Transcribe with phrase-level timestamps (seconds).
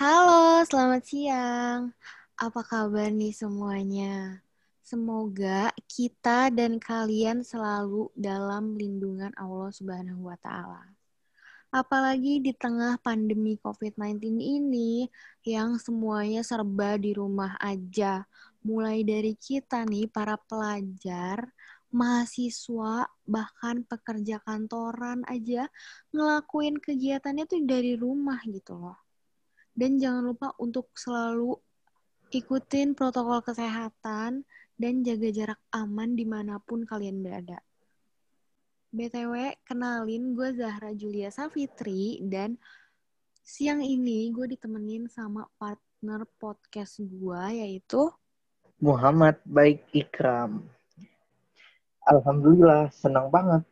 [0.00, 1.92] Halo, selamat siang.
[2.32, 4.40] Apa kabar nih semuanya?
[4.80, 10.96] Semoga kita dan kalian selalu dalam lindungan Allah Subhanahu wa taala.
[11.68, 15.04] Apalagi di tengah pandemi COVID-19 ini
[15.44, 18.24] yang semuanya serba di rumah aja.
[18.64, 21.52] Mulai dari kita nih para pelajar,
[21.92, 25.68] mahasiswa, bahkan pekerja kantoran aja
[26.16, 29.09] ngelakuin kegiatannya tuh dari rumah gitu loh.
[29.80, 31.56] Dan jangan lupa untuk selalu
[32.28, 34.44] ikutin protokol kesehatan
[34.76, 37.64] dan jaga jarak aman di mana pun kalian berada.
[38.92, 42.60] BTW, kenalin gue Zahra Julia Safitri dan
[43.40, 48.12] siang ini gue ditemenin sama partner podcast gue yaitu
[48.82, 50.68] Muhammad Baik Ikram.
[52.04, 53.62] Alhamdulillah senang banget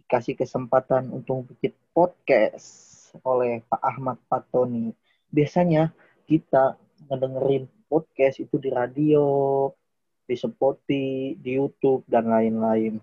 [0.00, 2.90] dikasih kesempatan untuk bikin podcast
[3.22, 4.90] oleh Pak Ahmad Patoni.
[5.30, 5.94] Biasanya
[6.26, 6.74] kita
[7.06, 9.70] ngedengerin podcast itu di radio,
[10.26, 12.98] di Spotify, di YouTube, dan lain-lain.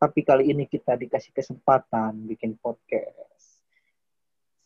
[0.00, 3.60] Tapi kali ini kita dikasih kesempatan bikin podcast.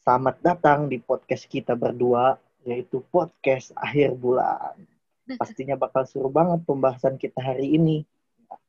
[0.06, 4.78] Selamat datang di podcast kita berdua, yaitu podcast akhir bulan.
[5.34, 8.06] Pastinya bakal seru banget pembahasan kita hari ini.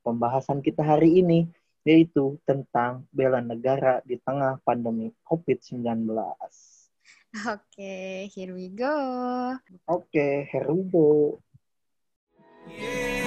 [0.01, 1.45] Pembahasan kita hari ini
[1.81, 6.09] yaitu tentang bela negara di tengah pandemi COVID-19.
[7.31, 8.91] Oke, okay, here we go.
[9.87, 11.39] Oke, okay, here we go.
[12.67, 13.21] Yeah.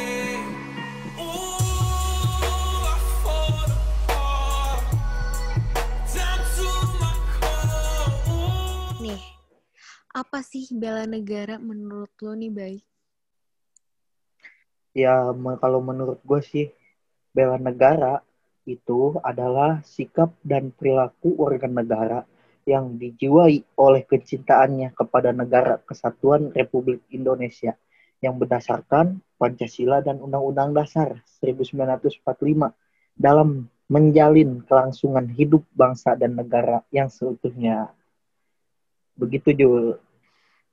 [10.15, 12.75] apa sih bela negara menurut lo nih, Bay?
[14.95, 15.27] Ya,
[15.59, 16.67] kalau menurut gue sih,
[17.35, 18.23] bela negara
[18.63, 22.23] itu adalah sikap dan perilaku warga negara
[22.65, 27.77] yang dijiwai oleh kecintaannya kepada negara kesatuan Republik Indonesia
[28.25, 32.25] yang berdasarkan Pancasila dan Undang-Undang Dasar 1945
[33.14, 37.92] dalam menjalin kelangsungan hidup bangsa dan negara yang seutuhnya.
[39.14, 39.86] Begitu, Jul.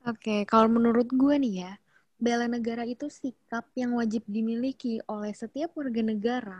[0.07, 1.73] Oke, kalau menurut gue nih ya,
[2.17, 6.59] bela negara itu sikap yang wajib dimiliki oleh setiap warga negara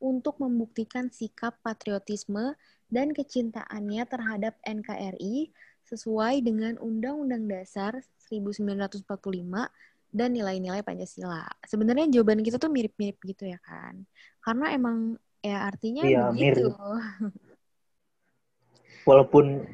[0.00, 2.56] untuk membuktikan sikap patriotisme
[2.88, 5.52] dan kecintaannya terhadap NKRI
[5.86, 8.00] sesuai dengan Undang-Undang Dasar
[8.32, 9.04] 1945
[10.10, 11.46] dan nilai-nilai Pancasila.
[11.68, 14.02] Sebenarnya jawaban kita tuh mirip-mirip gitu ya kan.
[14.42, 16.72] Karena emang ya artinya iya, begitu.
[16.72, 16.74] Mirip.
[19.08, 19.64] Walaupun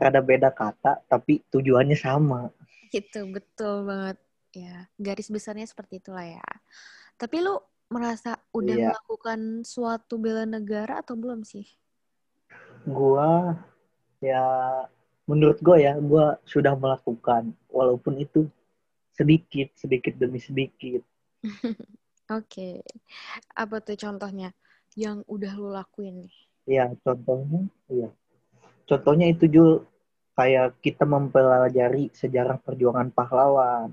[0.00, 2.48] ada beda kata tapi tujuannya sama
[2.88, 4.18] gitu betul banget
[4.56, 6.50] ya garis besarnya seperti itulah ya
[7.20, 7.60] tapi lu
[7.92, 8.88] merasa udah iya.
[8.90, 11.66] melakukan suatu bela negara atau belum sih
[12.86, 13.54] gua
[14.18, 14.44] ya
[15.28, 18.50] menurut gua ya gua sudah melakukan walaupun itu
[19.14, 21.02] sedikit sedikit demi sedikit
[21.46, 22.82] oke okay.
[23.54, 24.50] apa tuh contohnya
[24.98, 26.34] yang udah lu lakuin nih
[26.66, 28.10] ya contohnya iya
[28.90, 29.86] contohnya itu Jul
[30.40, 33.92] kayak kita mempelajari sejarah perjuangan pahlawan.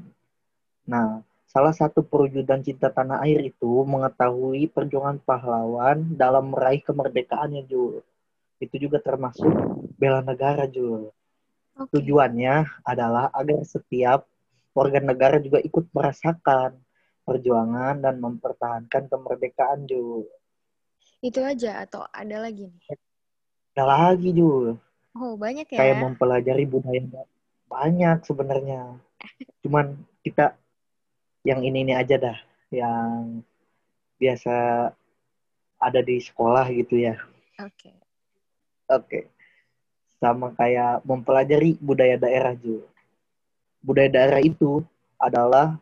[0.88, 1.20] Nah,
[1.58, 8.06] salah satu perwujudan cinta tanah air itu mengetahui perjuangan pahlawan dalam meraih kemerdekaannya, Jul.
[8.62, 9.50] Itu juga termasuk
[9.98, 11.10] bela negara, Jul.
[11.74, 11.98] Okay.
[11.98, 14.30] Tujuannya adalah agar setiap
[14.78, 16.78] warga negara juga ikut merasakan
[17.26, 20.30] perjuangan dan mempertahankan kemerdekaan, Jul.
[21.26, 23.02] Itu aja atau ada lagi nih?
[23.74, 24.78] Ada lagi, Jul.
[25.18, 25.78] Oh, banyak ya.
[25.82, 27.26] Kayak mempelajari budaya
[27.66, 29.02] banyak sebenarnya.
[29.66, 30.54] Cuman kita
[31.46, 32.38] yang ini ini aja dah,
[32.72, 33.42] yang
[34.18, 34.56] biasa
[35.78, 37.18] ada di sekolah gitu ya.
[37.62, 37.90] Oke.
[37.90, 37.96] Okay.
[38.90, 39.06] Oke.
[39.06, 39.24] Okay.
[40.18, 42.90] Sama kayak mempelajari budaya daerah juga.
[43.86, 44.82] Budaya daerah itu
[45.22, 45.78] adalah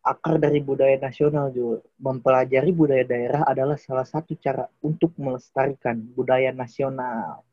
[0.00, 1.84] akar dari budaya nasional juga.
[2.00, 7.44] Mempelajari budaya daerah adalah salah satu cara untuk melestarikan budaya nasional.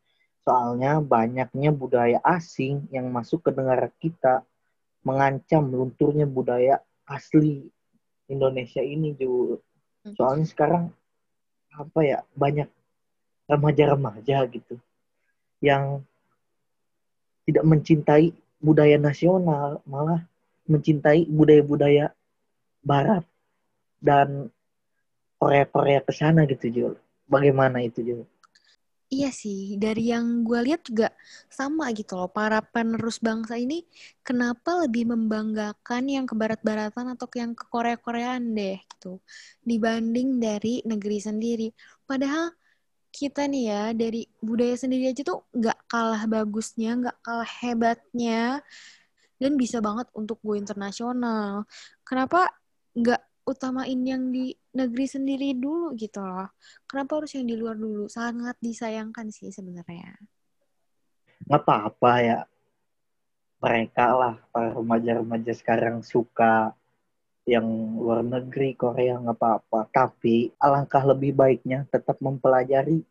[0.44, 4.44] Soalnya banyaknya budaya asing yang masuk ke negara kita
[5.04, 6.80] mengancam lunturnya budaya
[7.14, 7.70] asli
[8.26, 9.62] Indonesia ini juga.
[10.04, 10.14] Hmm.
[10.18, 10.84] Soalnya sekarang
[11.74, 12.70] apa ya banyak
[13.46, 14.82] remaja-remaja gitu
[15.62, 16.02] yang
[17.44, 18.32] tidak mencintai
[18.64, 20.24] budaya nasional, malah
[20.64, 22.16] mencintai budaya-budaya
[22.80, 23.28] barat
[24.00, 24.48] dan
[25.40, 26.94] Korea-Korea ke sana gitu, Jul.
[27.28, 28.24] Bagaimana itu, Jul?
[29.14, 31.14] Iya sih, dari yang gue lihat juga
[31.46, 32.30] sama gitu loh.
[32.34, 33.86] Para penerus bangsa ini
[34.26, 39.22] kenapa lebih membanggakan yang ke barat-baratan atau yang ke Korea-Koreaan deh gitu.
[39.62, 41.68] Dibanding dari negeri sendiri.
[42.10, 42.58] Padahal
[43.14, 48.66] kita nih ya, dari budaya sendiri aja tuh nggak kalah bagusnya, nggak kalah hebatnya
[49.38, 51.70] dan bisa banget untuk go internasional.
[52.02, 52.50] Kenapa
[52.98, 56.50] nggak utamain yang di negeri sendiri dulu gitu loh.
[56.90, 58.10] Kenapa harus yang di luar dulu?
[58.10, 60.18] Sangat disayangkan sih sebenarnya.
[61.46, 62.40] Nggak apa-apa ya.
[63.64, 66.76] Mereka lah, para remaja-remaja sekarang suka
[67.48, 67.64] yang
[67.96, 69.88] luar negeri, Korea nggak apa-apa.
[69.88, 73.06] Tapi alangkah lebih baiknya tetap mempelajari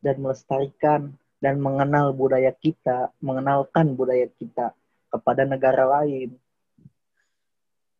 [0.00, 1.12] dan melestarikan
[1.42, 4.72] dan mengenal budaya kita, mengenalkan budaya kita
[5.12, 6.32] kepada negara lain.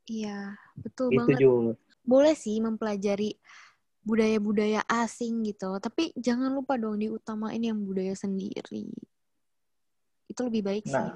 [0.09, 1.38] Iya, betul Itu banget.
[1.41, 1.67] Jul.
[2.09, 3.37] Boleh sih mempelajari
[4.01, 8.89] budaya-budaya asing gitu, tapi jangan lupa dong diutamain yang budaya sendiri.
[10.25, 10.97] Itu lebih baik sih.
[10.97, 11.13] Nah,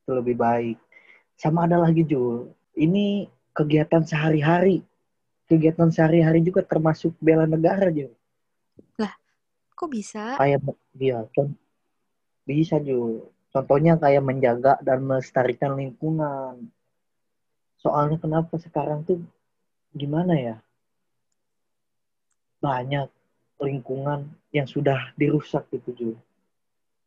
[0.00, 0.80] itu lebih baik.
[1.36, 2.48] Sama ada lagi Jul.
[2.72, 4.80] Ini kegiatan sehari-hari.
[5.44, 8.16] Kegiatan sehari-hari juga termasuk bela negara Jul.
[9.74, 10.38] Kok bisa?
[10.38, 10.62] Kayak
[10.94, 11.26] dia
[12.46, 13.26] bisa Jul.
[13.50, 16.70] Contohnya kayak menjaga dan melestarikan lingkungan.
[17.84, 19.20] Soalnya kenapa sekarang tuh
[19.92, 20.56] gimana ya?
[22.64, 23.12] Banyak
[23.60, 26.16] lingkungan yang sudah dirusak gitu Jul.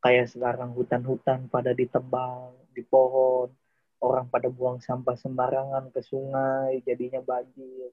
[0.05, 3.49] Kayak sekarang hutan-hutan pada ditebang, di pohon,
[3.97, 7.89] orang pada buang sampah sembarangan ke sungai, jadinya banjir.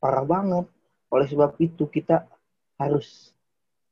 [0.00, 0.64] Parah banget.
[1.12, 2.24] Oleh sebab itu kita
[2.80, 3.36] harus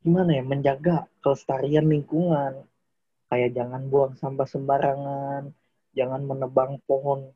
[0.00, 2.64] gimana ya menjaga kelestarian lingkungan.
[3.28, 5.52] Kayak jangan buang sampah sembarangan,
[5.92, 7.28] jangan menebang pohon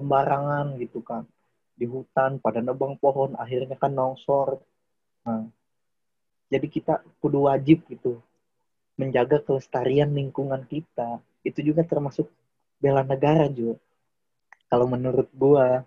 [0.00, 1.28] sembarangan gitu kan.
[1.76, 4.60] Di hutan pada nebang pohon akhirnya kan longsor.
[5.24, 5.44] Nah,
[6.50, 8.18] jadi kita kudu wajib gitu
[8.98, 11.22] menjaga kelestarian lingkungan kita.
[11.40, 12.28] Itu juga termasuk
[12.76, 13.80] bela negara juga.
[14.68, 15.84] Kalau menurut gua,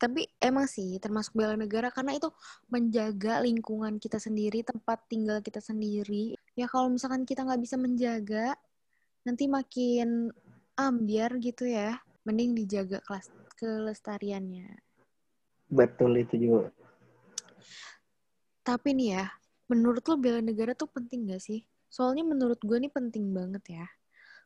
[0.00, 2.32] Tapi emang sih termasuk bela negara karena itu
[2.72, 6.40] menjaga lingkungan kita sendiri, tempat tinggal kita sendiri.
[6.56, 8.56] Ya kalau misalkan kita nggak bisa menjaga,
[9.28, 10.32] nanti makin
[10.72, 12.00] ambiar gitu ya.
[12.26, 14.80] Mending dijaga kelas kelestariannya.
[15.70, 16.74] betul itu juga.
[18.66, 19.24] Tapi nih ya,
[19.70, 21.64] menurut lo bela negara tuh penting gak sih?
[21.86, 23.86] Soalnya menurut gue nih penting banget ya.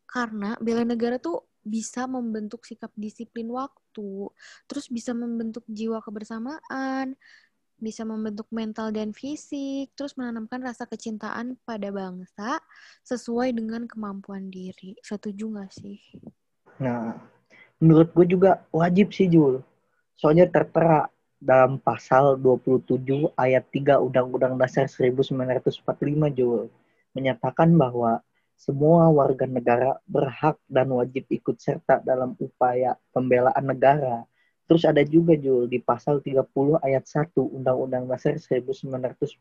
[0.05, 4.29] Karena bela negara tuh bisa membentuk sikap disiplin waktu,
[4.69, 7.17] terus bisa membentuk jiwa kebersamaan,
[7.81, 12.61] bisa membentuk mental dan fisik, terus menanamkan rasa kecintaan pada bangsa
[13.03, 14.95] sesuai dengan kemampuan diri.
[15.01, 16.01] Setuju gak sih?
[16.81, 17.17] Nah,
[17.83, 19.63] menurut gue juga wajib sih Jul.
[20.15, 21.11] Soalnya tertera
[21.45, 23.05] dalam pasal 27
[23.37, 25.85] ayat 3 Undang-Undang Dasar 1945
[26.33, 26.73] Jul
[27.13, 28.25] menyatakan bahwa
[28.55, 34.25] semua warga negara berhak dan wajib ikut serta dalam upaya pembelaan negara.
[34.65, 36.49] Terus ada juga Jul di pasal 30
[36.81, 39.37] ayat 1 Undang-Undang Dasar 1945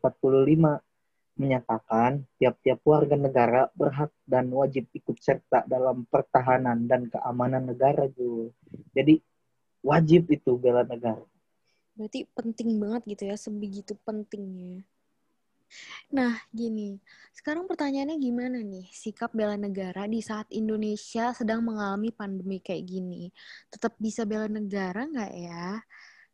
[1.34, 8.54] menyatakan tiap-tiap warga negara berhak dan wajib ikut serta dalam pertahanan dan keamanan negara Jul.
[8.94, 9.18] Jadi
[9.82, 11.26] wajib itu bela negara.
[11.94, 14.82] Berarti penting banget gitu ya, sebegitu pentingnya.
[16.14, 17.02] Nah, gini.
[17.34, 23.34] Sekarang pertanyaannya gimana nih sikap bela negara di saat Indonesia sedang mengalami pandemi kayak gini?
[23.74, 25.82] Tetap bisa bela negara nggak ya?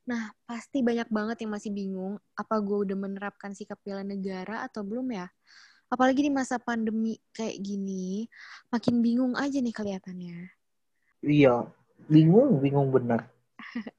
[0.09, 4.81] Nah, pasti banyak banget yang masih bingung, apa gue udah menerapkan sikap bela negara atau
[4.81, 5.29] belum ya?
[5.91, 8.25] Apalagi di masa pandemi kayak gini,
[8.71, 10.39] makin bingung aja nih kelihatannya.
[11.21, 11.69] Iya,
[12.09, 13.29] bingung, bingung benar.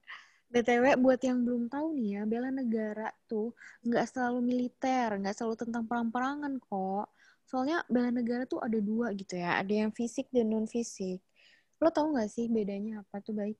[0.52, 5.54] BTW buat yang belum tahu nih ya, bela negara tuh nggak selalu militer, nggak selalu
[5.56, 7.08] tentang perang-perangan kok.
[7.48, 11.24] Soalnya bela negara tuh ada dua gitu ya, ada yang fisik dan non fisik.
[11.80, 13.56] Lo tau nggak sih bedanya apa tuh baik?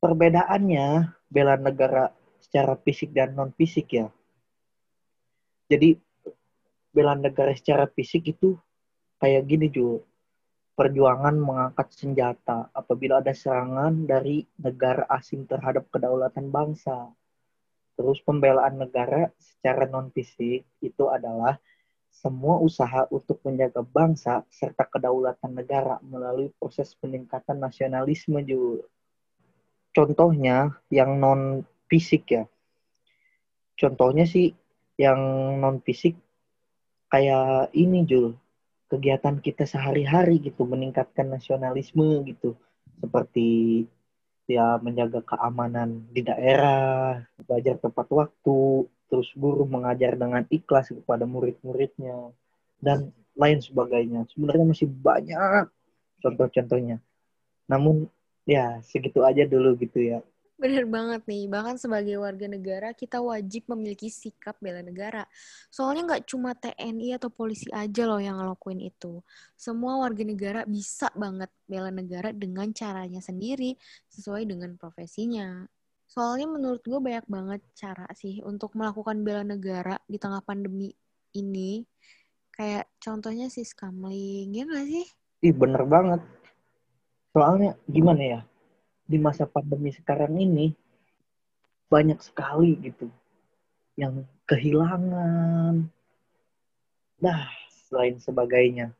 [0.00, 2.08] Perbedaannya bela negara
[2.40, 4.08] secara fisik dan non fisik ya.
[5.68, 5.94] Jadi
[6.90, 8.56] bela negara secara fisik itu
[9.20, 10.00] kayak gini Jul.
[10.72, 17.12] Perjuangan mengangkat senjata apabila ada serangan dari negara asing terhadap kedaulatan bangsa.
[18.00, 21.60] Terus pembelaan negara secara non fisik itu adalah
[22.08, 28.80] semua usaha untuk menjaga bangsa serta kedaulatan negara melalui proses peningkatan nasionalisme Jul.
[29.90, 32.44] Contohnya yang non fisik ya.
[33.74, 34.54] Contohnya sih
[35.00, 35.18] yang
[35.58, 36.14] non fisik
[37.10, 38.38] kayak ini Jul.
[38.90, 42.58] Kegiatan kita sehari-hari gitu meningkatkan nasionalisme gitu.
[42.98, 43.86] Seperti
[44.50, 52.34] ya menjaga keamanan di daerah belajar tepat waktu terus guru mengajar dengan ikhlas kepada murid-muridnya
[52.82, 54.26] dan lain sebagainya.
[54.30, 55.70] Sebenarnya masih banyak
[56.22, 56.98] contoh-contohnya.
[57.70, 58.10] Namun
[58.50, 60.18] ya segitu aja dulu gitu ya
[60.60, 65.24] Bener banget nih, bahkan sebagai warga negara kita wajib memiliki sikap bela negara.
[65.72, 69.24] Soalnya nggak cuma TNI atau polisi aja loh yang ngelakuin itu.
[69.56, 73.72] Semua warga negara bisa banget bela negara dengan caranya sendiri,
[74.12, 75.64] sesuai dengan profesinya.
[76.04, 80.92] Soalnya menurut gue banyak banget cara sih untuk melakukan bela negara di tengah pandemi
[81.32, 81.88] ini.
[82.52, 85.06] Kayak contohnya si Skamling, ya nggak sih?
[85.40, 86.20] Ih bener banget.
[87.30, 88.40] Soalnya gimana ya,
[89.06, 90.74] di masa pandemi sekarang ini
[91.90, 93.10] banyak sekali gitu
[93.98, 95.90] yang kehilangan.
[97.20, 97.40] Nah,
[97.86, 98.94] selain sebagainya.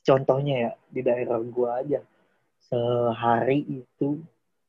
[0.00, 2.00] Contohnya ya di daerah gua aja.
[2.64, 4.20] Sehari itu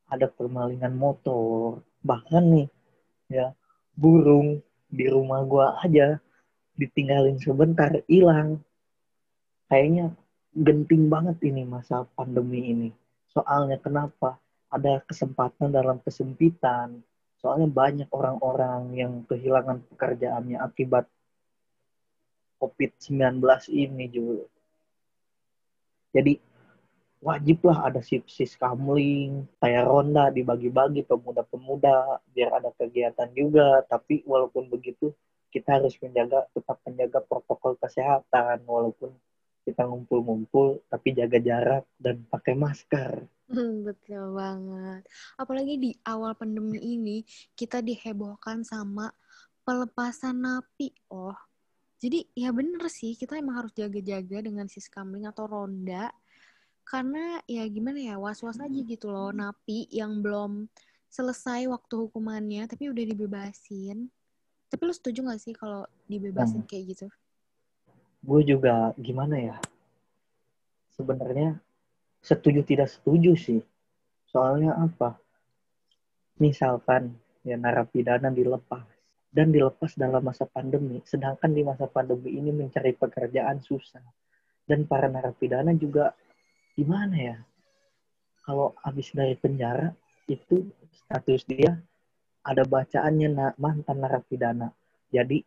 [0.08, 1.80] ada permalingan motor.
[2.04, 2.68] Bahkan nih
[3.32, 3.56] ya
[3.96, 4.60] burung
[4.92, 6.20] di rumah gua aja
[6.76, 8.60] ditinggalin sebentar hilang.
[9.72, 10.12] Kayaknya
[10.52, 12.88] genting banget ini masa pandemi ini.
[13.32, 14.42] Soalnya kenapa?
[14.72, 17.04] ada kesempatan dalam kesempitan.
[17.36, 21.04] Soalnya banyak orang-orang yang kehilangan pekerjaannya akibat
[22.56, 24.48] COVID-19 ini juga.
[26.16, 26.40] Jadi
[27.20, 33.84] wajiblah ada sis kamling, kayak ronda dibagi-bagi pemuda-pemuda biar ada kegiatan juga.
[33.84, 35.12] Tapi walaupun begitu
[35.52, 39.12] kita harus menjaga tetap menjaga protokol kesehatan walaupun
[39.62, 43.26] kita ngumpul-ngumpul tapi jaga jarak dan pakai masker.
[43.52, 45.06] Hmm, betul banget.
[45.38, 47.22] Apalagi di awal pandemi ini
[47.54, 49.12] kita dihebohkan sama
[49.62, 50.90] pelepasan napi.
[51.12, 51.36] Oh,
[52.02, 56.10] jadi ya bener sih kita emang harus jaga-jaga dengan siskamling atau ronda.
[56.82, 60.66] Karena ya gimana ya was-was aja gitu loh napi yang belum
[61.06, 64.10] selesai waktu hukumannya tapi udah dibebasin.
[64.66, 66.68] Tapi lu setuju gak sih kalau dibebasin hmm.
[66.72, 67.06] kayak gitu?
[68.22, 69.56] Gue juga gimana ya?
[70.94, 71.58] Sebenarnya
[72.22, 73.60] setuju tidak setuju sih.
[74.30, 75.18] Soalnya apa?
[76.38, 78.86] Misalkan ya narapidana dilepas
[79.34, 84.04] dan dilepas dalam masa pandemi, sedangkan di masa pandemi ini mencari pekerjaan susah.
[84.62, 86.14] Dan para narapidana juga
[86.78, 87.36] gimana ya?
[88.46, 89.90] Kalau habis dari penjara
[90.30, 91.74] itu status dia
[92.46, 94.70] ada bacaannya na mantan narapidana.
[95.10, 95.42] Jadi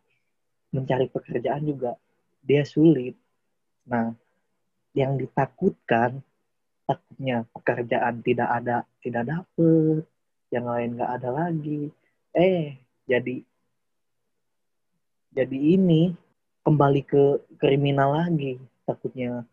[0.76, 1.96] mencari pekerjaan juga
[2.46, 3.18] dia sulit.
[3.90, 4.14] Nah,
[4.94, 6.22] yang ditakutkan
[6.86, 10.06] takutnya pekerjaan tidak ada tidak dapet
[10.54, 11.90] yang lain nggak ada lagi.
[12.32, 12.78] Eh
[13.10, 13.42] jadi
[15.36, 16.14] jadi ini
[16.64, 17.24] kembali ke
[17.58, 18.62] kriminal lagi.
[18.86, 19.44] Takutnya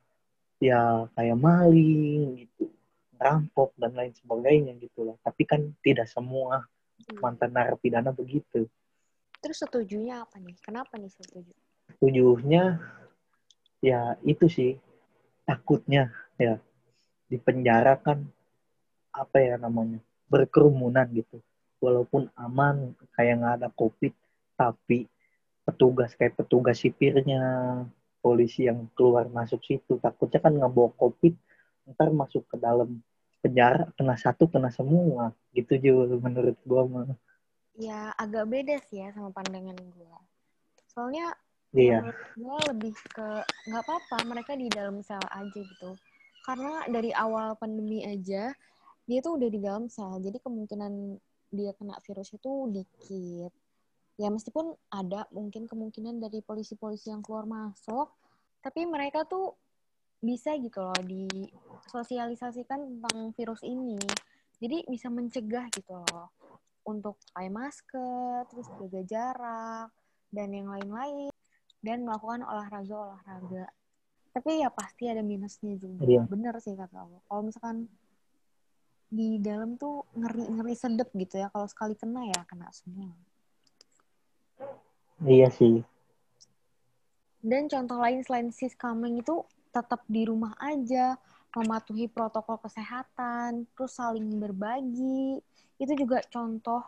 [0.62, 2.70] ya kayak maling gitu
[3.18, 5.16] rampok dan lain sebagainya gitu lah.
[5.24, 7.18] Tapi kan tidak semua hmm.
[7.18, 8.68] mantan narapidana begitu.
[9.42, 10.54] Terus setujunya apa nih?
[10.62, 11.50] Kenapa nih setuju
[11.96, 12.80] setujunya
[13.82, 14.72] ya itu sih
[15.42, 16.56] takutnya ya
[17.26, 18.22] di penjara kan
[19.12, 21.40] apa ya namanya berkerumunan gitu.
[21.82, 24.14] Walaupun aman kayak nggak ada covid
[24.56, 25.10] tapi
[25.66, 27.42] petugas kayak petugas sipirnya
[28.22, 31.34] polisi yang keluar masuk situ takutnya kan nggak bawa covid
[31.90, 33.02] ntar masuk ke dalam
[33.42, 35.34] penjara kena satu kena semua.
[35.50, 37.18] Gitu juga menurut gua mah.
[37.74, 40.20] Ya agak beda sih ya sama pandangan gua.
[40.92, 41.34] Soalnya
[41.72, 42.00] iya.
[42.36, 43.28] gua lebih ke
[43.68, 45.96] nggak apa-apa mereka di dalam sel aja gitu.
[46.42, 48.52] Karena dari awal pandemi aja
[49.02, 51.18] dia tuh udah di dalam sel jadi kemungkinan
[51.52, 53.52] dia kena virus itu dikit.
[54.20, 58.12] Ya meskipun ada mungkin kemungkinan dari polisi-polisi yang keluar masuk
[58.62, 59.56] tapi mereka tuh
[60.22, 63.98] bisa gitu loh disosialisasikan tentang virus ini.
[64.62, 66.30] Jadi bisa mencegah gitu loh
[66.86, 69.88] untuk pakai masker terus jaga jarak
[70.34, 71.30] dan yang lain-lain
[71.82, 73.68] dan melakukan olahraga-olahraga
[74.32, 76.08] tapi ya pasti ada minusnya juga.
[76.08, 76.24] Iya.
[76.24, 77.20] bener sih kata lo.
[77.28, 77.84] Kalau misalkan
[79.12, 81.52] di dalam tuh ngeri ngeri sedep gitu ya.
[81.52, 83.12] Kalau sekali kena ya kena semua.
[85.20, 85.84] Iya sih.
[87.44, 91.20] Dan contoh lain selain sis coming itu tetap di rumah aja
[91.52, 95.44] mematuhi protokol kesehatan terus saling berbagi.
[95.76, 96.80] Itu juga contoh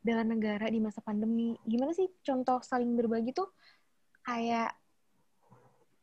[0.00, 1.52] bela negara di masa pandemi.
[1.68, 3.52] Gimana sih contoh saling berbagi tuh
[4.28, 4.76] kayak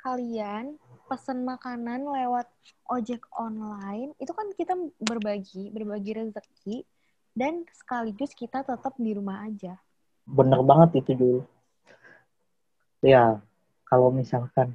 [0.01, 2.49] kalian pesan makanan lewat
[2.89, 6.81] ojek online, itu kan kita berbagi, berbagi rezeki,
[7.37, 9.77] dan sekaligus kita tetap di rumah aja.
[10.25, 11.41] Bener banget itu dulu.
[13.05, 13.37] Ya,
[13.85, 14.73] kalau misalkan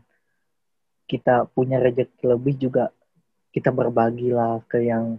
[1.11, 2.95] kita punya rezeki lebih juga
[3.51, 5.19] kita berbagilah ke yang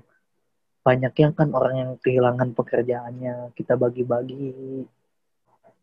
[0.88, 4.56] banyak yang kan orang yang kehilangan pekerjaannya kita bagi-bagi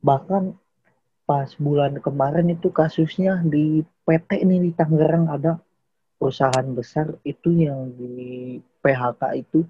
[0.00, 0.56] bahkan
[1.28, 5.60] pas bulan kemarin itu kasusnya di PT ini di Tangerang ada
[6.16, 9.60] perusahaan besar itu yang di PHK itu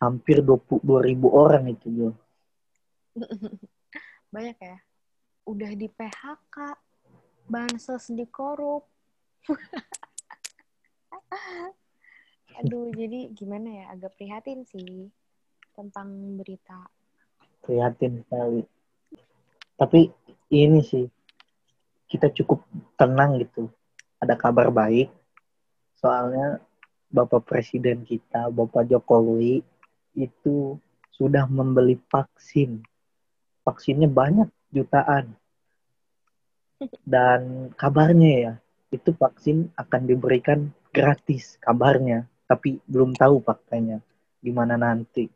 [0.00, 2.10] hampir 22 ribu orang itu Jo.
[4.34, 4.80] Banyak ya.
[5.44, 6.56] Udah di PHK,
[7.44, 8.88] bansos dikorup.
[12.64, 13.92] Aduh, jadi gimana ya?
[13.92, 15.12] Agak prihatin sih
[15.76, 16.88] tentang berita.
[17.60, 18.79] Prihatin sekali.
[19.80, 20.12] Tapi
[20.52, 21.08] ini sih,
[22.04, 22.68] kita cukup
[23.00, 23.72] tenang gitu.
[24.20, 25.08] Ada kabar baik.
[25.96, 26.60] Soalnya
[27.08, 29.64] Bapak Presiden kita, Bapak Jokowi,
[30.12, 30.76] itu
[31.16, 32.84] sudah membeli vaksin.
[33.64, 35.32] Vaksinnya banyak, jutaan.
[37.00, 38.52] Dan kabarnya ya,
[38.92, 44.02] itu vaksin akan diberikan gratis kabarnya tapi belum tahu faktanya
[44.42, 45.30] gimana nanti.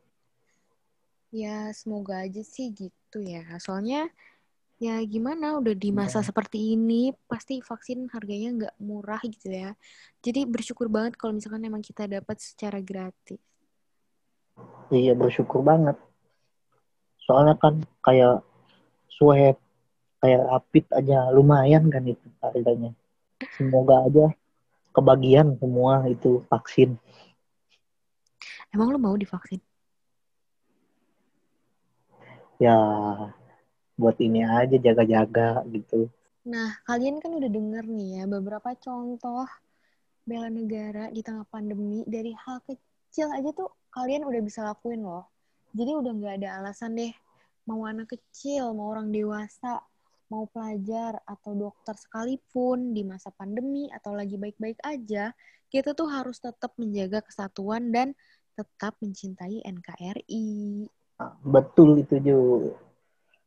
[1.31, 3.47] Ya, semoga aja sih gitu ya.
[3.55, 4.11] Soalnya
[4.75, 6.27] ya gimana udah di masa ya.
[6.27, 9.71] seperti ini pasti vaksin harganya nggak murah gitu ya.
[10.19, 13.39] Jadi bersyukur banget kalau misalkan emang kita dapat secara gratis.
[14.91, 15.97] Iya, bersyukur banget.
[17.25, 18.45] Soalnya kan kayak
[19.09, 19.57] swab,
[20.21, 22.93] kayak rapid aja lumayan kan itu harganya.
[23.57, 24.25] Semoga aja
[24.93, 26.95] kebagian semua itu vaksin.
[28.71, 29.59] Emang lo mau divaksin?
[32.55, 32.75] Ya,
[33.95, 36.11] buat ini aja jaga-jaga gitu.
[36.45, 39.47] Nah, kalian kan udah denger nih ya beberapa contoh
[40.25, 45.25] bela negara di tengah pandemi dari hal kecil aja tuh kalian udah bisa lakuin loh.
[45.75, 47.13] Jadi udah nggak ada alasan deh
[47.65, 49.81] mau anak kecil, mau orang dewasa,
[50.29, 55.33] mau pelajar atau dokter sekalipun di masa pandemi atau lagi baik-baik aja,
[55.69, 58.13] kita tuh harus tetap menjaga kesatuan dan
[58.53, 60.85] tetap mencintai NKRI.
[61.41, 62.84] Betul itu juga.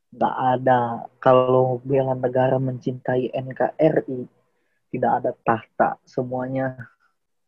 [0.08, 0.80] Nggak ada
[1.20, 4.24] kalau bela negara mencintai NKRI,
[4.88, 6.00] tidak ada tahta.
[6.08, 6.88] Semuanya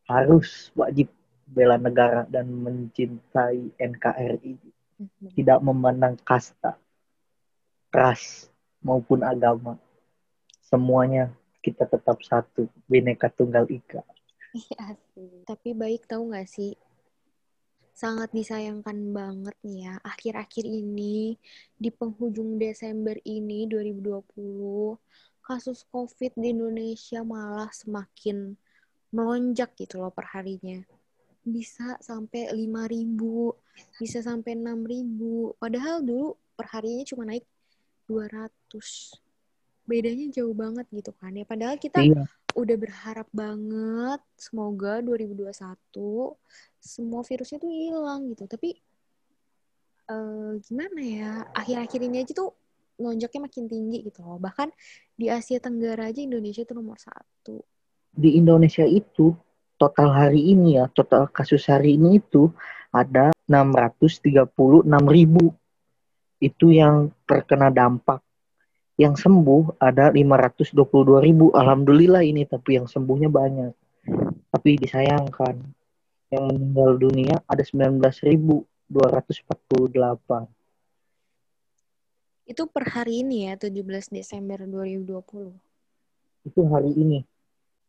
[0.04, 1.08] harus wajib
[1.48, 4.54] bela negara dan mencintai NKRI.
[5.00, 5.28] Mm-hmm.
[5.32, 6.76] Tidak memandang kasta,
[7.88, 8.52] ras,
[8.84, 9.80] maupun agama.
[10.60, 11.32] Semuanya
[11.64, 14.04] kita tetap satu, bineka tunggal ika.
[14.50, 15.46] Iya sih.
[15.46, 16.74] Tapi baik tahu nggak sih,
[18.00, 21.36] sangat disayangkan banget nih ya akhir-akhir ini
[21.76, 24.96] di penghujung Desember ini 2020
[25.44, 28.56] kasus COVID di Indonesia malah semakin
[29.12, 30.80] melonjak gitu loh perharinya
[31.44, 33.52] bisa sampai 5.000
[34.00, 37.44] bisa sampai 6.000 padahal dulu perharinya cuma naik
[38.08, 39.20] 200
[39.90, 41.42] bedanya jauh banget gitu kan ya.
[41.42, 42.22] Padahal kita iya.
[42.54, 45.50] Udah berharap banget semoga 2021
[46.80, 48.44] semua virusnya tuh hilang gitu.
[48.48, 48.78] Tapi
[50.10, 52.50] uh, gimana ya akhir-akhir ini aja tuh
[53.00, 54.36] lonjaknya makin tinggi gitu loh.
[54.36, 54.68] Bahkan
[55.16, 57.64] di Asia Tenggara aja Indonesia itu nomor satu.
[58.10, 59.32] Di Indonesia itu
[59.80, 62.52] total hari ini ya total kasus hari ini itu
[62.92, 65.54] ada 636 ribu.
[66.40, 68.24] Itu yang terkena dampak
[69.00, 70.76] yang sembuh ada 522
[71.24, 73.72] ribu alhamdulillah ini tapi yang sembuhnya banyak
[74.52, 75.56] tapi disayangkan
[76.30, 78.90] yang meninggal dunia ada 19.248.
[82.50, 85.54] Itu per hari ini ya, 17 Desember 2020.
[86.46, 87.22] Itu hari ini.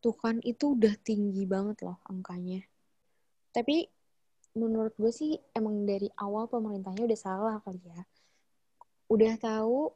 [0.01, 2.65] Tuh kan, itu udah tinggi banget loh angkanya.
[3.53, 3.85] Tapi
[4.57, 8.01] menurut gue sih emang dari awal pemerintahnya udah salah kali ya.
[9.09, 9.93] Udah tahu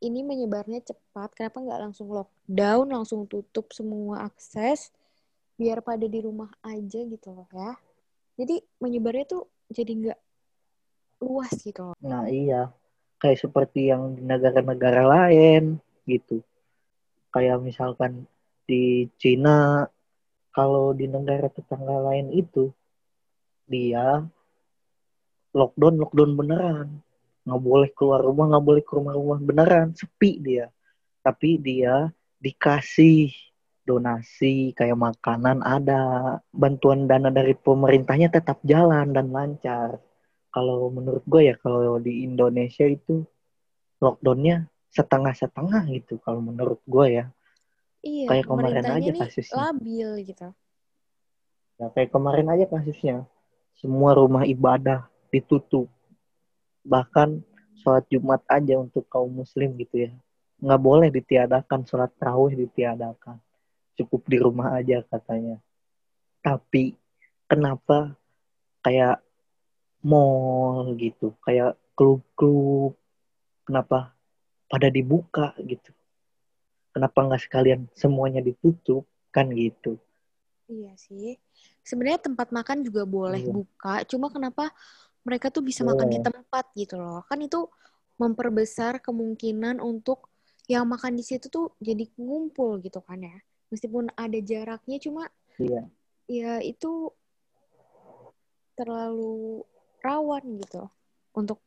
[0.00, 4.92] ini menyebarnya cepat, kenapa nggak langsung lockdown, langsung tutup semua akses,
[5.56, 7.72] biar pada di rumah aja gitu loh ya.
[8.36, 10.20] Jadi menyebarnya tuh jadi nggak
[11.24, 11.96] luas gitu loh.
[12.04, 12.68] Nah iya.
[13.16, 16.44] Kayak seperti yang di negara-negara lain gitu.
[17.32, 18.28] Kayak misalkan
[18.68, 19.88] di Cina
[20.52, 22.68] kalau di negara tetangga lain itu
[23.64, 24.20] dia
[25.56, 26.88] lockdown lockdown beneran
[27.46, 30.66] nggak boleh keluar rumah nggak boleh ke rumah-rumah beneran sepi dia
[31.22, 32.10] tapi dia
[32.42, 33.34] dikasih
[33.86, 40.02] donasi kayak makanan ada, bantuan dana dari pemerintahnya tetap jalan dan lancar.
[40.50, 43.22] Kalau menurut gue ya kalau di Indonesia itu
[44.02, 47.26] lockdownnya setengah-setengah gitu kalau menurut gue ya.
[48.02, 49.62] Iya, kayak kemarin aja kasusnya.
[49.70, 50.48] Labil gitu.
[51.76, 53.16] Ya, kayak kemarin aja kasusnya.
[53.76, 55.90] Semua rumah ibadah ditutup.
[56.86, 57.42] Bahkan
[57.82, 60.10] sholat Jumat aja untuk kaum muslim gitu ya.
[60.62, 63.36] Nggak boleh ditiadakan, sholat tarawih ditiadakan.
[63.98, 65.58] Cukup di rumah aja katanya.
[66.40, 66.94] Tapi
[67.50, 68.14] kenapa
[68.86, 69.18] kayak
[70.06, 72.94] mall gitu kayak klub-klub
[73.66, 74.14] kenapa
[74.70, 75.90] pada dibuka gitu?
[76.94, 79.04] Kenapa nggak sekalian semuanya ditutup?
[79.34, 80.00] Kan gitu.
[80.66, 81.36] Iya sih.
[81.84, 83.52] Sebenarnya tempat makan juga boleh iya.
[83.52, 84.72] buka cuma kenapa
[85.26, 87.26] mereka tuh bisa makan di tempat gitu loh.
[87.26, 87.66] Kan itu
[88.16, 90.30] memperbesar kemungkinan untuk
[90.70, 93.34] yang makan di situ tuh jadi ngumpul gitu kan ya.
[93.74, 95.26] Meskipun ada jaraknya cuma
[95.58, 95.82] iya.
[96.30, 97.10] ya itu
[98.78, 99.66] terlalu
[99.98, 100.86] rawan gitu
[101.34, 101.58] untuk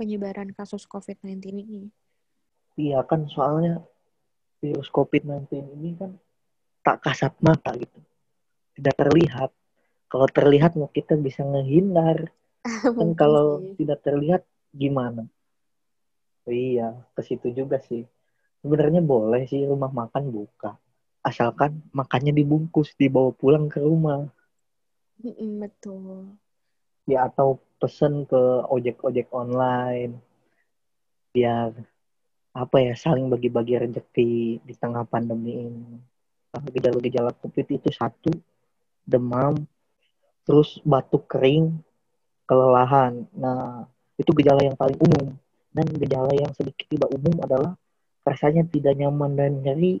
[0.00, 1.82] penyebaran kasus COVID-19 ini.
[2.80, 3.84] Iya kan soalnya
[4.64, 6.16] virus COVID-19 ini kan
[6.80, 8.00] tak kasat mata gitu.
[8.78, 9.52] Tidak terlihat.
[10.08, 12.32] Kalau terlihat mau kita bisa ngehindar.
[12.98, 15.26] kan kalau tidak terlihat gimana?
[16.42, 18.02] Oh, iya, ke situ juga sih.
[18.62, 20.78] Sebenarnya boleh sih rumah makan buka.
[21.22, 24.26] Asalkan makannya dibungkus dibawa pulang ke rumah.
[25.22, 26.34] Betul.
[27.06, 30.18] Ya atau pesen ke ojek-ojek online.
[31.30, 31.74] Biar
[32.52, 35.98] apa ya saling bagi-bagi rezeki di tengah pandemi ini.
[36.74, 38.34] Gejala-gejala covid itu satu
[39.06, 39.62] demam
[40.42, 41.78] terus batuk kering
[42.46, 43.86] kelelahan nah
[44.18, 45.34] itu gejala yang paling umum
[45.72, 47.72] dan gejala yang sedikit tidak umum adalah
[48.22, 49.98] rasanya tidak nyaman dan nyeri,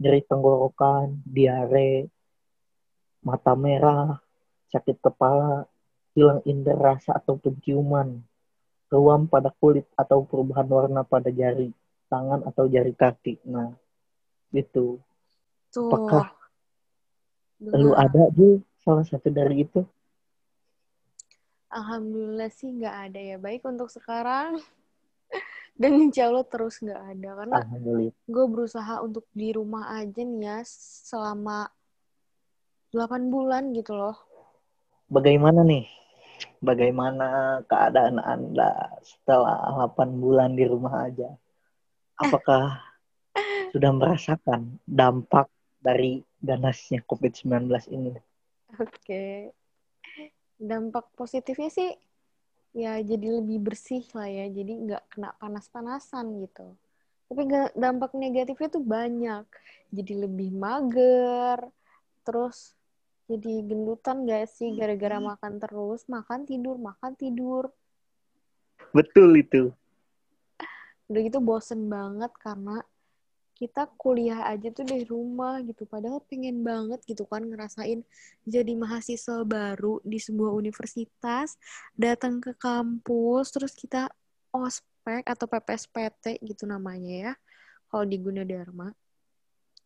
[0.00, 2.10] nyeri tenggorokan, diare,
[3.22, 4.18] mata merah,
[4.74, 5.68] sakit kepala,
[6.16, 8.18] hilang indera rasa atau penciuman,
[8.90, 11.70] ruam pada kulit atau perubahan warna pada jari
[12.10, 13.42] tangan atau jari kaki.
[13.46, 13.70] Nah,
[14.54, 14.98] itu.
[15.70, 15.90] Tuh.
[15.90, 16.34] Apakah
[17.58, 17.78] Benar.
[17.78, 19.82] lu ada Bu salah satu dari itu?
[21.74, 23.36] Alhamdulillah sih nggak ada ya.
[23.42, 24.62] Baik untuk sekarang.
[25.80, 27.58] Dan insya Allah terus nggak ada karena
[28.30, 30.58] gue berusaha untuk di rumah aja nih ya
[31.10, 31.66] selama
[32.94, 34.14] 8 bulan gitu loh.
[35.10, 35.90] Bagaimana nih?
[36.62, 41.34] Bagaimana keadaan anda setelah 8 bulan di rumah aja?
[42.22, 42.78] Apakah
[43.74, 45.50] sudah merasakan dampak
[45.82, 48.14] dari ganasnya COVID-19 ini?
[48.78, 48.94] Oke.
[48.94, 49.63] okay.
[50.64, 51.92] Dampak positifnya sih
[52.74, 56.74] ya jadi lebih bersih lah ya jadi nggak kena panas-panasan gitu.
[57.28, 57.42] Tapi
[57.76, 59.46] dampak negatifnya tuh banyak.
[59.94, 61.70] Jadi lebih mager
[62.24, 62.72] terus
[63.24, 66.04] jadi gendutan gak sih gara-gara makan terus?
[66.08, 67.72] Makan tidur makan tidur.
[68.92, 69.72] Betul itu.
[71.08, 72.84] Udah gitu bosen banget karena
[73.54, 78.02] kita kuliah aja tuh dari rumah gitu padahal pengen banget gitu kan ngerasain
[78.42, 81.54] jadi mahasiswa baru di sebuah universitas
[81.94, 84.10] datang ke kampus terus kita
[84.50, 87.34] ospek atau PPSPT gitu namanya ya
[87.94, 88.90] kalau di Gunadarma.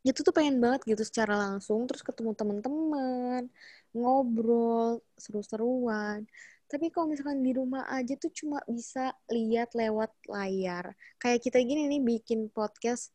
[0.00, 3.52] Itu tuh pengen banget gitu secara langsung terus ketemu teman-teman
[3.92, 6.24] ngobrol seru-seruan.
[6.72, 10.96] Tapi kalau misalkan di rumah aja tuh cuma bisa lihat lewat layar.
[11.20, 13.12] Kayak kita gini nih bikin podcast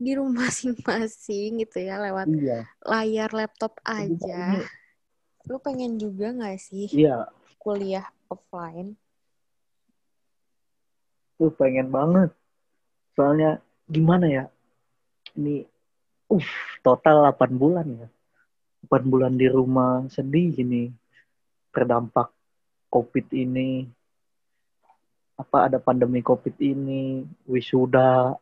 [0.00, 2.64] di rumah masing-masing gitu ya lewat iya.
[2.88, 4.56] layar laptop aja.
[4.56, 4.64] Ini...
[5.44, 7.28] Lu pengen juga gak sih iya.
[7.60, 8.96] kuliah offline?
[11.36, 12.32] Lu pengen banget.
[13.12, 14.44] Soalnya gimana ya?
[15.36, 15.68] Ini
[16.32, 18.08] uh total 8 bulan ya.
[18.88, 20.88] 8 bulan di rumah sedih gini.
[21.72, 22.32] Terdampak
[22.88, 23.84] COVID ini.
[25.40, 28.36] Apa ada pandemi COVID ini, wisuda,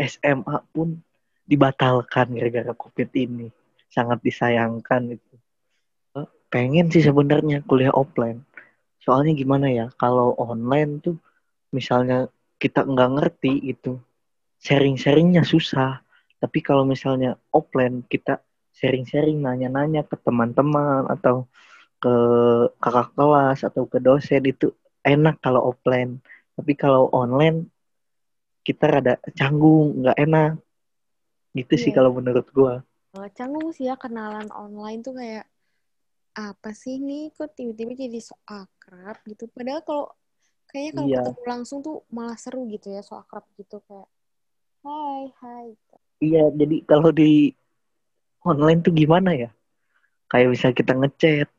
[0.00, 0.96] SMA pun
[1.44, 3.48] dibatalkan gara-gara COVID ini.
[3.90, 5.34] Sangat disayangkan itu.
[6.50, 8.42] Pengen sih sebenarnya kuliah offline.
[8.98, 11.16] Soalnya gimana ya, kalau online tuh
[11.70, 12.26] misalnya
[12.58, 13.98] kita nggak ngerti itu,
[14.62, 16.02] sharing-sharingnya susah.
[16.42, 18.42] Tapi kalau misalnya offline kita
[18.74, 21.46] sharing-sharing nanya-nanya ke teman-teman atau
[22.00, 22.14] ke
[22.80, 24.72] kakak kelas atau ke dosen itu
[25.04, 26.18] enak kalau offline.
[26.56, 27.68] Tapi kalau online
[28.66, 30.52] kita rada canggung nggak enak.
[31.56, 31.82] Gitu yeah.
[31.82, 31.96] sih iya.
[31.98, 32.74] kalau menurut gue
[33.34, 35.46] canggung sih ya kenalan online tuh kayak
[36.38, 39.18] apa sih nih kok tiba-tiba jadi so akrab?
[39.26, 39.50] gitu.
[39.50, 40.06] Padahal kalau
[40.70, 41.18] kayaknya kalau yeah.
[41.26, 44.06] ketemu langsung tuh malah seru gitu ya so akrab gitu kayak
[44.86, 45.66] hai hai
[46.22, 47.50] iya jadi kalau di
[48.46, 49.50] online tuh gimana ya?
[50.30, 51.50] Kayak bisa kita ngechat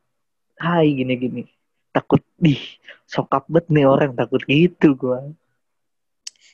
[0.64, 1.44] hai gini gini.
[1.92, 2.56] Takut di
[3.04, 5.36] sokap bet nih orang takut gitu gue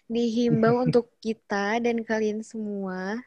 [0.08, 3.19] dihimbau untuk kita dan kalian semua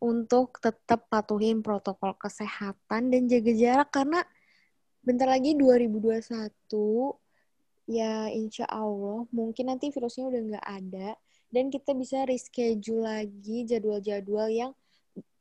[0.00, 3.88] untuk tetap patuhin protokol kesehatan dan jaga jarak.
[3.92, 4.20] Karena
[5.02, 6.30] bentar lagi 2021
[7.90, 11.08] ya insya Allah mungkin nanti virusnya udah nggak ada
[11.50, 14.72] dan kita bisa reschedule lagi jadwal-jadwal yang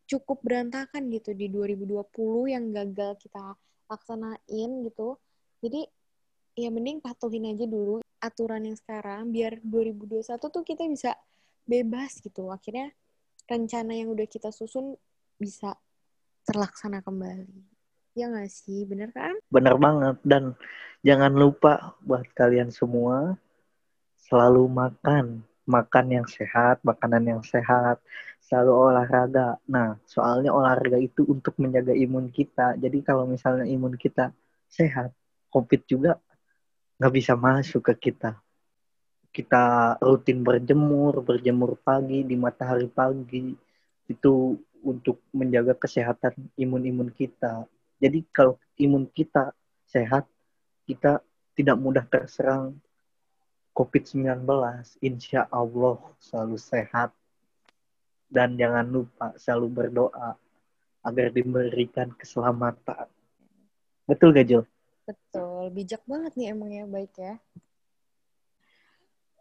[0.09, 2.03] cukup berantakan gitu di 2020
[2.51, 3.55] yang gagal kita
[3.87, 5.15] laksanain gitu.
[5.63, 5.87] Jadi
[6.59, 11.11] ya mending patuhin aja dulu aturan yang sekarang biar 2021 tuh kita bisa
[11.65, 12.53] bebas gitu.
[12.53, 12.93] Akhirnya
[13.49, 14.93] rencana yang udah kita susun
[15.41, 15.73] bisa
[16.45, 17.49] terlaksana kembali.
[18.13, 19.33] Ya nggak sih, bener kan?
[19.49, 20.21] Bener banget.
[20.21, 20.53] Dan
[21.01, 23.35] jangan lupa buat kalian semua
[24.29, 25.41] selalu makan.
[25.61, 28.01] Makan yang sehat, makanan yang sehat.
[28.43, 29.61] Selalu olahraga.
[29.69, 32.75] Nah, soalnya olahraga itu untuk menjaga imun kita.
[32.75, 34.35] Jadi kalau misalnya imun kita
[34.67, 35.15] sehat,
[35.53, 36.19] COVID juga
[37.01, 38.37] nggak bisa masuk ke kita.
[39.33, 43.57] Kita rutin berjemur, berjemur pagi di matahari pagi.
[44.05, 44.53] Itu
[44.85, 47.65] untuk menjaga kesehatan imun-imun kita.
[47.97, 49.49] Jadi kalau imun kita
[49.89, 50.29] sehat,
[50.85, 51.25] kita
[51.57, 52.77] tidak mudah terserang
[53.73, 54.45] COVID-19.
[55.01, 57.09] Insya Allah selalu sehat.
[58.29, 60.37] Dan jangan lupa selalu berdoa
[61.01, 63.09] agar diberikan keselamatan.
[64.05, 64.69] Betul gak, Jul?
[65.05, 65.73] Betul.
[65.73, 67.35] Bijak banget nih emang ya, baik ya.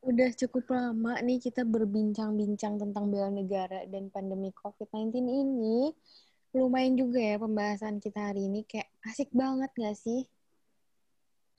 [0.01, 5.93] Udah cukup lama nih kita berbincang-bincang tentang bela negara dan pandemi COVID-19 ini.
[6.57, 8.65] Lumayan juga ya pembahasan kita hari ini.
[8.65, 10.25] Kayak asik banget gak sih?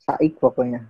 [0.01, 0.89] Saik pokoknya.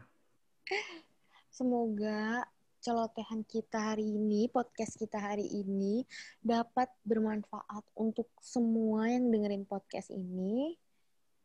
[1.51, 2.47] Semoga
[2.81, 6.01] celotehan kita hari ini, podcast kita hari ini
[6.41, 10.80] dapat bermanfaat untuk semua yang dengerin podcast ini.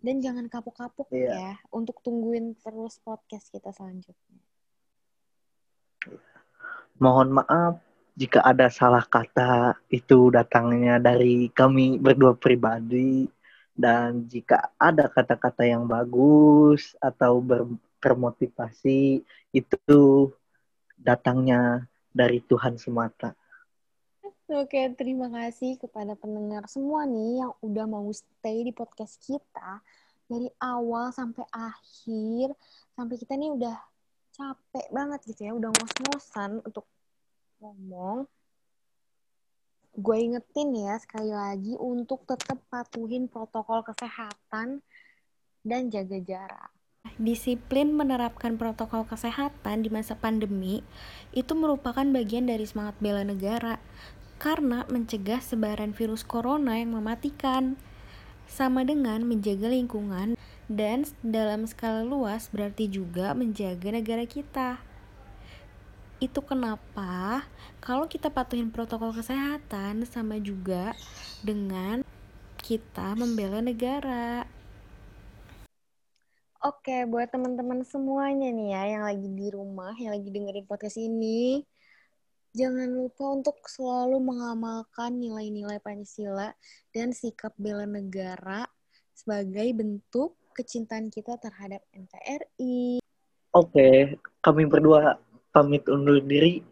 [0.06, 1.30] Dan jangan kapok-kapok Iya.
[1.34, 4.38] ya untuk tungguin terus podcast kita selanjutnya.
[7.02, 7.82] Mohon maaf
[8.14, 13.26] jika ada salah kata itu datangnya dari kami berdua pribadi
[13.74, 17.68] dan jika ada kata-kata yang bagus atau ber-
[18.00, 19.96] termotivasi itu
[20.96, 23.36] datangnya dari Tuhan semata.
[24.46, 29.82] Oke, terima kasih kepada pendengar semua nih yang udah mau stay di podcast kita
[30.30, 32.54] dari awal sampai akhir
[32.94, 33.74] sampai kita nih udah
[34.38, 36.86] capek banget gitu ya, udah ngos-ngosan untuk
[37.58, 38.30] ngomong.
[39.98, 44.78] Gue ingetin ya sekali lagi untuk tetap patuhin protokol kesehatan
[45.66, 46.70] dan jaga jarak.
[47.18, 50.86] Disiplin menerapkan protokol kesehatan di masa pandemi
[51.34, 53.82] itu merupakan bagian dari semangat bela negara
[54.36, 57.76] karena mencegah sebaran virus corona yang mematikan.
[58.46, 60.38] Sama dengan menjaga lingkungan
[60.70, 64.78] dan dalam skala luas berarti juga menjaga negara kita.
[66.22, 67.44] Itu kenapa
[67.82, 70.96] kalau kita patuhin protokol kesehatan sama juga
[71.44, 72.06] dengan
[72.56, 74.48] kita membela negara.
[76.66, 81.62] Oke, buat teman-teman semuanya nih ya yang lagi di rumah, yang lagi dengerin podcast ini,
[82.56, 86.56] jangan lupa untuk selalu mengamalkan nilai-nilai Pancasila
[86.88, 88.64] dan sikap bela negara
[89.12, 93.04] sebagai bentuk kecintaan kita terhadap NKRI.
[93.52, 95.20] Oke, kami berdua
[95.52, 96.64] pamit undur diri.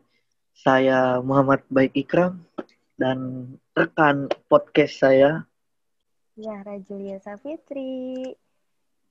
[0.57, 2.41] Saya Muhammad Baik Ikram
[2.97, 5.45] dan rekan podcast saya
[6.35, 8.35] Ya, Rajulia Safitri.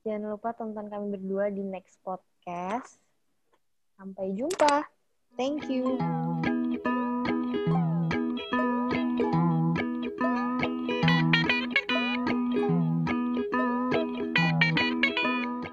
[0.04, 3.00] Jangan lupa tonton kami berdua di next podcast.
[3.96, 4.84] Sampai jumpa.
[5.32, 5.96] Thank you.